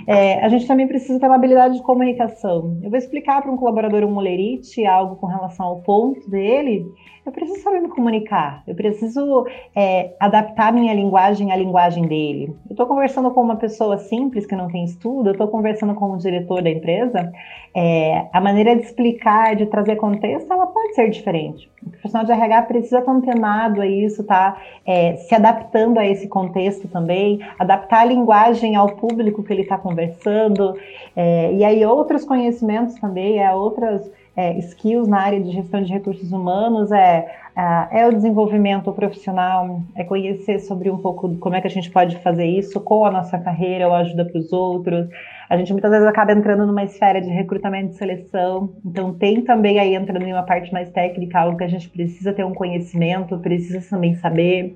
[0.07, 2.79] é, a gente também precisa ter uma habilidade de comunicação.
[2.83, 6.87] Eu vou explicar para um colaborador um molerite, algo com relação ao ponto dele,
[7.25, 12.57] eu preciso saber me comunicar, eu preciso é, adaptar minha linguagem à linguagem dele.
[12.69, 16.11] Eu estou conversando com uma pessoa simples que não tem estudo, eu estou conversando com
[16.11, 17.33] o diretor da empresa,
[17.77, 21.71] é, a maneira de explicar, de trazer contexto, ela pode ser diferente.
[21.87, 24.61] O profissional de RH precisa estar antenado a isso, tá?
[24.85, 29.79] É, se adaptando a esse contexto também, adaptar a linguagem ao público que ele está
[29.93, 30.77] conversando,
[31.15, 35.93] é, e aí outros conhecimentos também, é, outras é, skills na área de gestão de
[35.93, 41.67] recursos humanos é, é, o desenvolvimento profissional, é conhecer sobre um pouco como é que
[41.67, 45.09] a gente pode fazer isso com a nossa carreira ou ajuda para os outros.
[45.51, 49.79] A gente muitas vezes acaba entrando numa esfera de recrutamento e seleção, então tem também
[49.79, 53.39] aí entrando em uma parte mais técnica, algo que a gente precisa ter um conhecimento,
[53.39, 54.75] precisa também saber.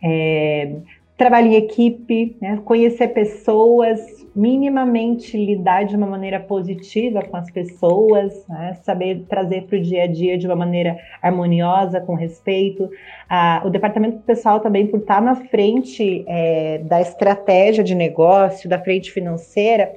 [0.00, 0.76] É,
[1.16, 2.60] trabalho em equipe, né?
[2.64, 4.00] conhecer pessoas,
[4.34, 8.74] minimamente lidar de uma maneira positiva com as pessoas, né?
[8.82, 12.88] saber trazer para o dia a dia de uma maneira harmoniosa, com respeito.
[13.28, 18.78] Ah, o departamento pessoal também, por estar na frente é, da estratégia de negócio, da
[18.78, 19.92] frente financeira,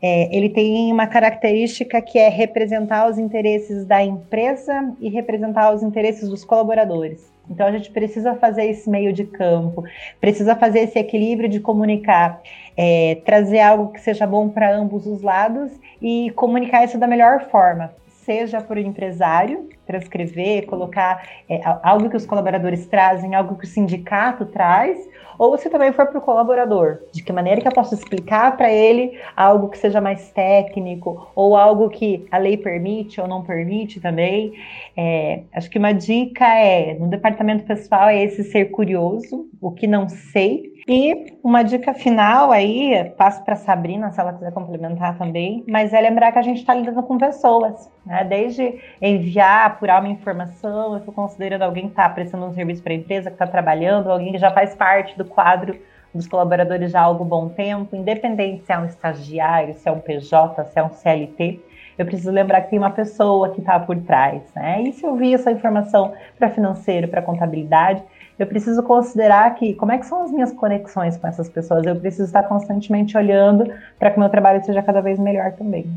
[0.00, 5.82] é, ele tem uma característica que é representar os interesses da empresa e representar os
[5.82, 7.37] interesses dos colaboradores.
[7.50, 9.84] Então a gente precisa fazer esse meio de campo,
[10.20, 12.40] precisa fazer esse equilíbrio de comunicar,
[12.76, 17.48] é, trazer algo que seja bom para ambos os lados e comunicar isso da melhor
[17.50, 23.68] forma, seja o empresário transcrever, colocar é, algo que os colaboradores trazem, algo que o
[23.68, 24.98] sindicato traz,
[25.38, 28.72] ou se também for para o colaborador, de que maneira que eu posso explicar para
[28.72, 34.00] ele algo que seja mais técnico, ou algo que a lei permite ou não permite
[34.00, 34.52] também.
[34.96, 39.86] É, acho que uma dica é, no departamento pessoal, é esse ser curioso, o que
[39.86, 45.62] não sei, e uma dica final aí, passo para Sabrina, se ela quiser complementar também,
[45.68, 48.24] mas é lembrar que a gente está lidando com pessoas, né?
[48.24, 52.94] Desde enviar, apurar uma informação, eu estou considerando alguém que está prestando um serviço para
[52.94, 55.78] a empresa, que está trabalhando, alguém que já faz parte do quadro
[56.14, 60.00] dos colaboradores já há algum bom tempo, independente se é um estagiário, se é um
[60.00, 61.60] PJ, se é um CLT,
[61.98, 64.82] eu preciso lembrar que tem uma pessoa que está por trás, né?
[64.82, 68.02] E se eu vi essa informação para financeiro, para contabilidade,
[68.38, 71.84] eu preciso considerar que como é que são as minhas conexões com essas pessoas.
[71.84, 75.90] Eu preciso estar constantemente olhando para que meu trabalho seja cada vez melhor também.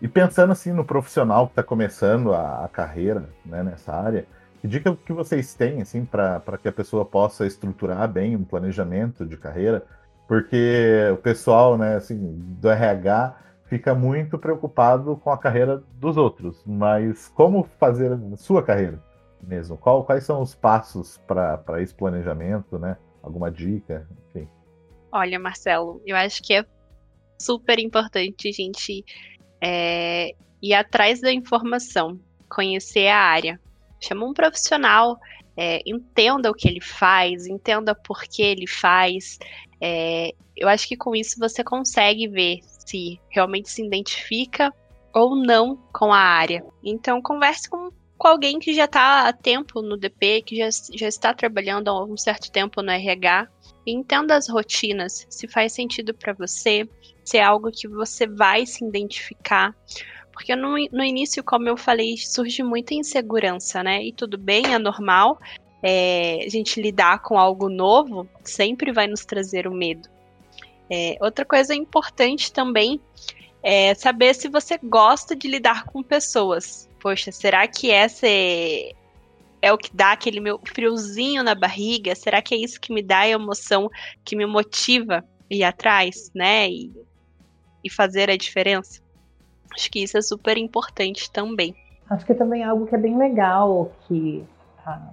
[0.00, 4.26] E pensando assim no profissional que está começando a, a carreira né, nessa área,
[4.60, 9.24] que dica que vocês têm assim para que a pessoa possa estruturar bem um planejamento
[9.24, 9.82] de carreira?
[10.28, 12.18] Porque o pessoal, né, assim,
[12.60, 18.62] do RH fica muito preocupado com a carreira dos outros, mas como fazer a sua
[18.62, 19.00] carreira?
[19.46, 19.76] Mesmo?
[19.76, 22.96] Qual, quais são os passos para esse planejamento, né?
[23.22, 24.48] Alguma dica, enfim.
[25.10, 26.64] Olha, Marcelo, eu acho que é
[27.38, 29.04] super importante a gente
[29.60, 33.60] é, ir atrás da informação, conhecer a área.
[34.00, 35.18] Chama um profissional,
[35.56, 39.38] é, entenda o que ele faz, entenda por que ele faz.
[39.80, 44.72] É, eu acho que com isso você consegue ver se realmente se identifica
[45.14, 46.64] ou não com a área.
[46.84, 47.85] Então, converse com
[48.26, 52.04] com alguém que já está há tempo no DP, que já, já está trabalhando há
[52.04, 53.46] um certo tempo no RH.
[53.86, 56.88] Entenda as rotinas, se faz sentido para você,
[57.24, 59.72] se é algo que você vai se identificar.
[60.32, 64.02] Porque no, no início, como eu falei, surge muita insegurança, né?
[64.02, 65.38] E tudo bem, é normal.
[65.80, 70.08] É, a gente lidar com algo novo sempre vai nos trazer o medo.
[70.90, 73.00] É, outra coisa importante também
[73.62, 76.88] é saber se você gosta de lidar com pessoas.
[77.06, 78.90] Poxa, será que essa é,
[79.62, 82.12] é o que dá aquele meu friozinho na barriga?
[82.16, 83.88] Será que é isso que me dá a emoção
[84.24, 86.68] que me motiva ir atrás, né?
[86.68, 86.92] E,
[87.84, 89.00] e fazer a diferença?
[89.72, 91.76] Acho que isso é super importante também.
[92.10, 94.44] Acho que também é algo que é bem legal que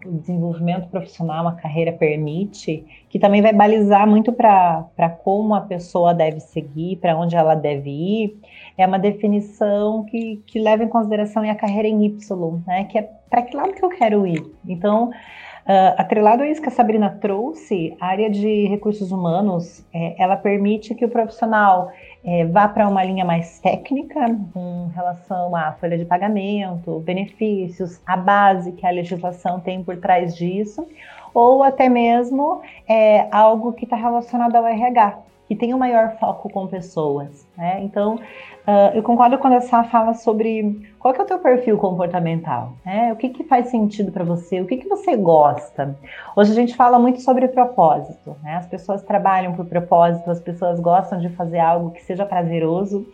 [0.06, 6.14] o desenvolvimento profissional, a carreira permite, que também vai balizar muito para como a pessoa
[6.14, 8.40] deve seguir, para onde ela deve ir,
[8.78, 12.84] é uma definição que, que leva em consideração a carreira em Y, né?
[12.86, 14.44] Que é para que lado que eu quero ir.
[14.68, 15.12] Então,
[15.64, 20.36] Uh, atrelado a isso que a Sabrina trouxe, a área de recursos humanos, é, ela
[20.36, 21.90] permite que o profissional
[22.24, 28.16] é, vá para uma linha mais técnica em relação à folha de pagamento, benefícios, a
[28.16, 30.88] base que a legislação tem por trás disso,
[31.34, 36.50] ou até mesmo é, algo que está relacionado ao RH, que tem um maior foco
[36.50, 37.46] com pessoas.
[37.58, 37.82] Né?
[37.84, 41.78] Então, uh, eu concordo quando a Sá fala sobre qual que é o teu perfil
[41.78, 43.12] comportamental, né?
[43.12, 46.00] o que, que faz sentido para você, o que, que você gosta.
[46.34, 48.56] Hoje a gente fala muito sobre propósito, né?
[48.56, 53.06] as pessoas trabalham por propósito, as pessoas gostam de fazer algo que seja prazeroso,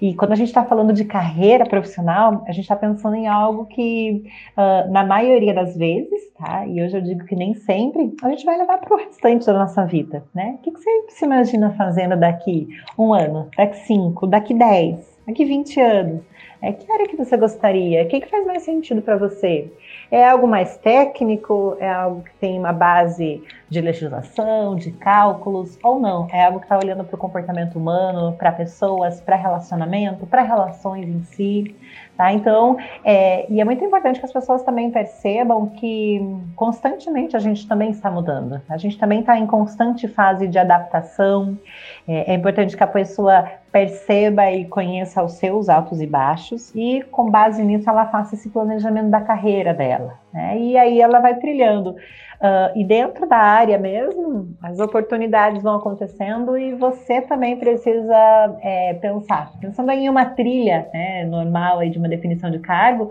[0.00, 3.66] e quando a gente está falando de carreira profissional, a gente está pensando em algo
[3.66, 4.24] que,
[4.56, 6.66] uh, na maioria das vezes, tá?
[6.66, 9.52] e hoje eu digo que nem sempre, a gente vai levar para o restante da
[9.52, 10.24] nossa vida.
[10.34, 10.56] Né?
[10.58, 12.66] O que, que você se imagina fazendo daqui
[12.98, 16.33] um ano, daqui 5, daqui 10, daqui 20 anos?
[16.64, 18.02] É, que área que você gostaria?
[18.02, 19.70] O que, que faz mais sentido para você?
[20.10, 21.76] É algo mais técnico?
[21.78, 25.78] É algo que tem uma base de legislação, de cálculos?
[25.82, 26.28] Ou não?
[26.32, 31.08] É algo que está olhando para o comportamento humano, para pessoas, para relacionamento, para relações
[31.08, 31.74] em si?
[32.16, 32.32] Tá?
[32.32, 36.20] Então, é, e é muito importante que as pessoas também percebam que
[36.54, 38.62] constantemente a gente também está mudando.
[38.68, 41.58] A gente também está em constante fase de adaptação.
[42.06, 47.02] É, é, importante que a pessoa perceba e conheça os seus altos e baixos e,
[47.10, 50.14] com base nisso, ela faça esse planejamento da carreira dela.
[50.32, 50.56] Né?
[50.58, 51.96] E aí ela vai trilhando.
[52.44, 58.92] Uh, e dentro da área mesmo, as oportunidades vão acontecendo e você também precisa é,
[59.00, 59.50] pensar.
[59.58, 63.10] Pensando em uma trilha né, normal aí de uma definição de cargo,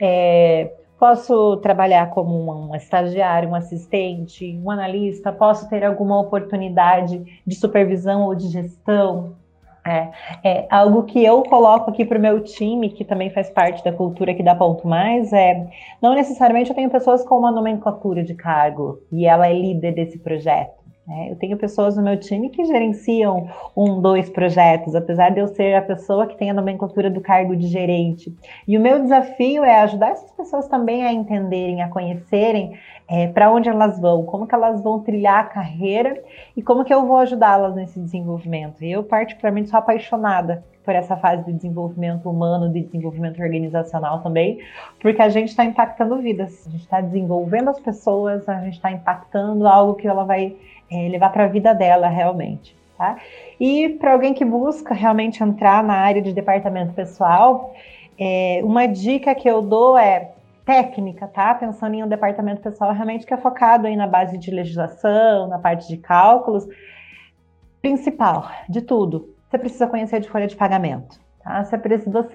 [0.00, 7.54] é, posso trabalhar como um estagiário, um assistente, um analista, posso ter alguma oportunidade de
[7.54, 9.36] supervisão ou de gestão,
[9.84, 10.08] é,
[10.44, 13.92] é, algo que eu coloco aqui para o meu time, que também faz parte da
[13.92, 15.66] cultura aqui da Ponto Mais, é
[16.00, 20.18] não necessariamente eu tenho pessoas com uma nomenclatura de cargo e ela é líder desse
[20.18, 20.81] projeto.
[21.06, 21.30] Né?
[21.30, 25.74] Eu tenho pessoas no meu time que gerenciam um, dois projetos, apesar de eu ser
[25.74, 28.34] a pessoa que tem a nomenclatura do cargo de gerente.
[28.66, 33.50] E o meu desafio é ajudar essas pessoas também a entenderem, a conhecerem é, para
[33.50, 36.22] onde elas vão, como que elas vão trilhar a carreira
[36.56, 38.82] e como que eu vou ajudá-las nesse desenvolvimento.
[38.82, 44.58] Eu, particularmente, sou apaixonada por essa fase de desenvolvimento humano, de desenvolvimento organizacional também,
[45.00, 48.90] porque a gente está impactando vidas, a gente está desenvolvendo as pessoas, a gente está
[48.90, 50.56] impactando algo que ela vai
[50.92, 52.76] é, levar para a vida dela realmente.
[52.98, 53.16] Tá?
[53.58, 57.74] E para alguém que busca realmente entrar na área de departamento pessoal,
[58.18, 60.32] é, uma dica que eu dou é
[60.64, 61.54] técnica, tá?
[61.54, 65.58] Pensando em um departamento pessoal realmente que é focado aí na base de legislação, na
[65.58, 66.68] parte de cálculos.
[67.80, 71.64] Principal de tudo, você precisa conhecer de folha de pagamento, tá?
[71.64, 71.76] Você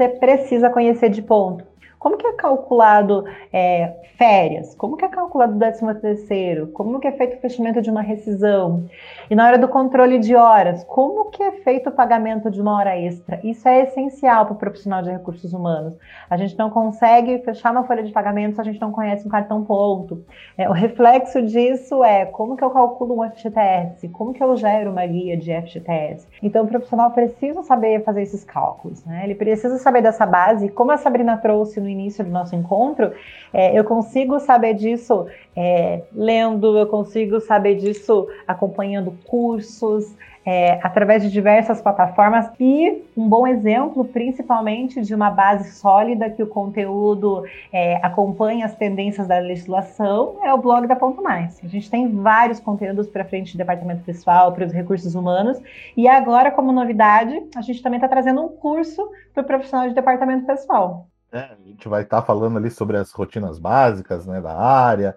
[0.10, 1.65] precisa conhecer de ponto.
[2.08, 4.74] Como que é calculado é, férias?
[4.76, 6.67] Como que é calculado o décimo terceiro?
[6.67, 8.86] Como que é feito o fechamento de uma rescisão?
[9.30, 12.78] E na hora do controle de horas, como que é feito o pagamento de uma
[12.78, 13.41] hora extra?
[13.43, 15.96] Isso é essencial para o profissional de recursos humanos.
[16.30, 19.30] A gente não consegue fechar uma folha de pagamento se a gente não conhece um
[19.30, 20.24] cartão ponto.
[20.58, 24.08] É, o reflexo disso é como que eu calculo um FGTS?
[24.10, 26.26] Como que eu gero uma guia de FGTS?
[26.41, 29.26] Então o profissional precisa saber fazer esses cálculos, né?
[29.26, 33.12] Ele precisa saber dessa base, como a Sabrina trouxe no início do nosso encontro,
[33.53, 40.15] é, eu consigo saber disso é, lendo, eu consigo saber disso acompanhando cursos,
[40.47, 46.41] é, através de diversas plataformas e um bom exemplo, principalmente, de uma base sólida que
[46.41, 51.60] o conteúdo é, acompanha as tendências da legislação é o blog da Ponto Mais.
[51.62, 55.62] A gente tem vários conteúdos para frente do departamento pessoal, para os recursos humanos
[55.98, 59.95] e agora, como novidade, a gente também está trazendo um curso para o profissional de
[59.95, 61.10] departamento pessoal.
[61.32, 65.15] É, a gente vai estar tá falando ali sobre as rotinas básicas né, da área,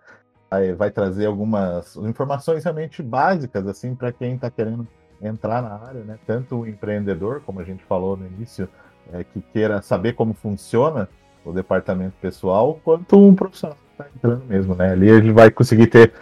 [0.51, 4.87] vai, vai trazer algumas informações realmente básicas assim para quem está querendo
[5.23, 6.19] entrar na área, né?
[6.27, 8.69] Tanto o empreendedor, como a gente falou no início,
[9.13, 11.09] é, que queira saber como funciona
[11.45, 14.93] o departamento pessoal, quanto um profissional que está entrando mesmo, né?
[14.93, 16.13] Ali ele vai conseguir ter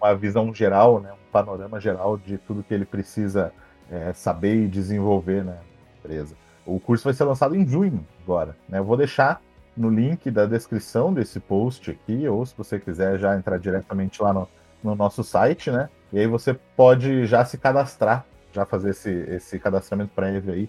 [0.00, 1.12] uma visão geral, né?
[1.12, 3.52] Um panorama geral de tudo que ele precisa
[3.90, 6.34] é, saber e desenvolver né, a empresa.
[6.66, 8.56] O curso vai ser lançado em junho agora.
[8.68, 8.78] Né?
[8.78, 9.40] Eu vou deixar
[9.76, 14.32] no link da descrição desse post aqui, ou se você quiser já entrar diretamente lá
[14.32, 14.48] no,
[14.82, 15.88] no nosso site, né?
[16.12, 20.68] E aí você pode já se cadastrar, já fazer esse, esse cadastramento prévio aí.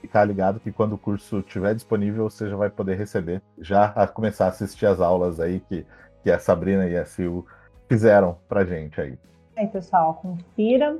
[0.00, 4.06] Ficar ligado que quando o curso estiver disponível, você já vai poder receber, já a
[4.06, 5.84] começar a assistir as aulas aí que,
[6.22, 7.42] que a Sabrina e a Sil
[7.88, 9.18] fizeram pra gente aí.
[9.56, 10.96] Aí, pessoal, confira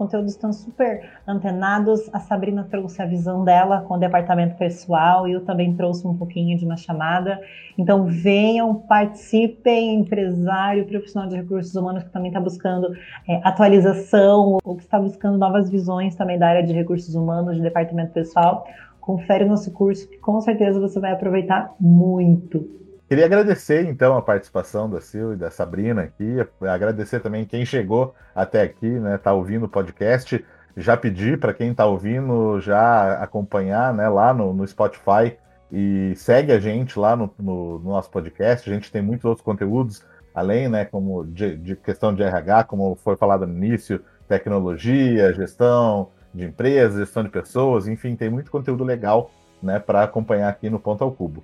[0.00, 2.08] conteúdos estão super antenados.
[2.10, 6.56] A Sabrina trouxe a visão dela com o departamento pessoal eu também trouxe um pouquinho
[6.56, 7.38] de uma chamada.
[7.76, 12.88] Então venham, participem, empresário, profissional de recursos humanos que também está buscando
[13.28, 17.62] é, atualização ou que está buscando novas visões também da área de recursos humanos, de
[17.62, 18.66] departamento pessoal.
[19.00, 22.80] Confere o nosso curso que com certeza você vai aproveitar muito.
[23.10, 28.14] Queria agradecer então a participação da Sil e da Sabrina aqui, agradecer também quem chegou
[28.32, 30.44] até aqui, né, tá ouvindo o podcast.
[30.76, 35.36] Já pedi para quem está ouvindo já acompanhar, né, lá no, no Spotify
[35.72, 38.70] e segue a gente lá no, no, no, nosso podcast.
[38.70, 42.94] A gente tem muitos outros conteúdos além, né, como de, de questão de RH, como
[42.94, 48.84] foi falado no início, tecnologia, gestão de empresas, gestão de pessoas, enfim, tem muito conteúdo
[48.84, 51.42] legal, né, para acompanhar aqui no Ponto ao Cubo.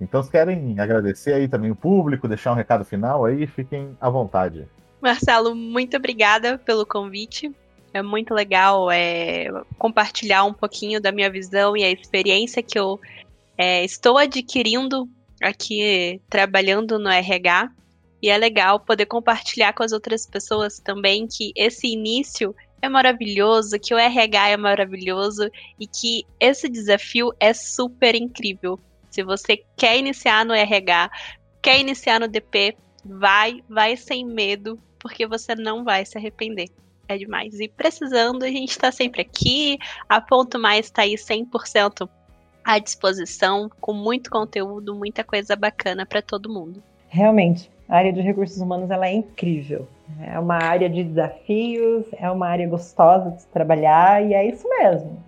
[0.00, 4.08] Então, se querem agradecer aí também o público, deixar um recado final aí, fiquem à
[4.08, 4.66] vontade.
[5.00, 7.52] Marcelo, muito obrigada pelo convite.
[7.92, 9.46] É muito legal é,
[9.78, 13.00] compartilhar um pouquinho da minha visão e a experiência que eu
[13.56, 15.08] é, estou adquirindo
[15.42, 17.70] aqui trabalhando no RH.
[18.20, 23.78] E é legal poder compartilhar com as outras pessoas também que esse início é maravilhoso,
[23.78, 28.78] que o RH é maravilhoso e que esse desafio é super incrível.
[29.10, 31.10] Se você quer iniciar no RH,
[31.62, 36.68] quer iniciar no DP, vai, vai sem medo, porque você não vai se arrepender.
[37.08, 37.58] É demais.
[37.58, 39.78] E precisando, a gente está sempre aqui.
[40.08, 42.08] A Ponto Mais está aí 100%
[42.62, 46.82] à disposição, com muito conteúdo, muita coisa bacana para todo mundo.
[47.08, 49.88] Realmente, a área de recursos humanos ela é incrível.
[50.20, 54.68] É uma área de desafios, é uma área gostosa de se trabalhar e é isso
[54.68, 55.22] mesmo.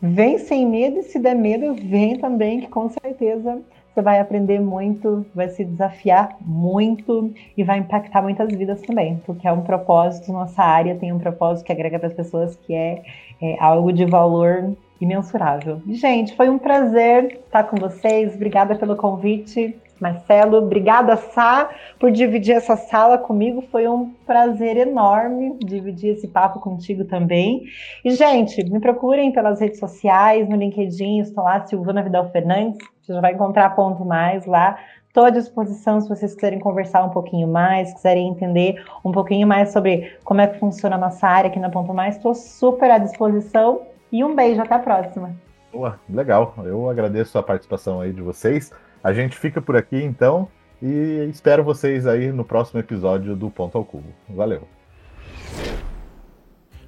[0.00, 3.60] Vem sem medo e se der medo, vem também, que com certeza
[3.94, 9.48] você vai aprender muito, vai se desafiar muito e vai impactar muitas vidas também, porque
[9.48, 13.02] é um propósito, nossa área tem um propósito que agrega para as pessoas que é,
[13.40, 15.80] é algo de valor imensurável.
[15.88, 19.74] Gente, foi um prazer estar com vocês, obrigada pelo convite.
[20.00, 23.62] Marcelo, obrigada, Sá, por dividir essa sala comigo.
[23.70, 27.64] Foi um prazer enorme dividir esse papo contigo também.
[28.04, 32.78] E, gente, me procurem pelas redes sociais, no LinkedIn, estou lá, Silvana Vidal Fernandes.
[33.00, 34.76] Você já vai encontrar ponto mais lá.
[35.16, 39.72] Estou à disposição se vocês quiserem conversar um pouquinho mais, quiserem entender um pouquinho mais
[39.72, 42.16] sobre como é que funciona a nossa área aqui na Ponto Mais.
[42.16, 43.80] Estou super à disposição.
[44.12, 45.34] E um beijo, até a próxima.
[45.72, 46.54] Boa, legal.
[46.58, 48.70] Eu agradeço a participação aí de vocês.
[49.06, 50.48] A gente fica por aqui então
[50.82, 54.12] e espero vocês aí no próximo episódio do Ponto ao Cubo.
[54.28, 54.66] Valeu!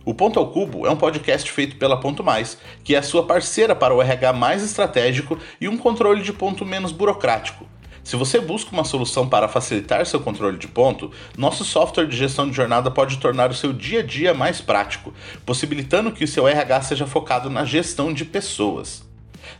[0.04, 3.24] O Ponto ao Cubo é um podcast feito pela Ponto Mais, que é a sua
[3.24, 7.68] parceira para o RH mais estratégico e um controle de ponto menos burocrático.
[8.02, 12.50] Se você busca uma solução para facilitar seu controle de ponto, nosso software de gestão
[12.50, 15.14] de jornada pode tornar o seu dia a dia mais prático,
[15.46, 19.07] possibilitando que o seu RH seja focado na gestão de pessoas.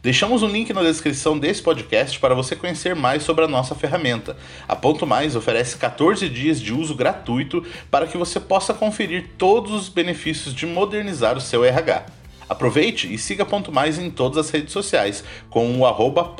[0.03, 4.36] Deixamos um link na descrição desse podcast para você conhecer mais sobre a nossa ferramenta.
[4.66, 9.72] A Ponto Mais oferece 14 dias de uso gratuito para que você possa conferir todos
[9.72, 12.07] os benefícios de modernizar o seu RH.
[12.49, 16.34] Aproveite e siga Ponto Mais em todas as redes sociais com o arroba.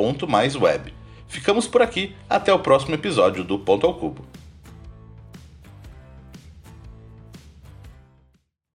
[1.27, 4.38] Ficamos por aqui, até o próximo episódio do Ponto ao Cubo.